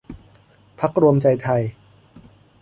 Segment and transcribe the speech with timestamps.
[0.79, 1.61] พรรครวมใจไทย